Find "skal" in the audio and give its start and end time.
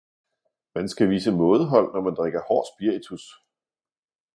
0.89-1.09